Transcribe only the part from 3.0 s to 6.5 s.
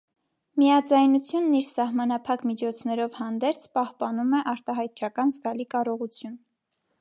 հանդերձ պահպանում է արտահայտչական զգալի կարողություն։